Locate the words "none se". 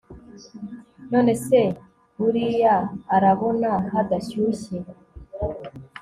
1.11-1.59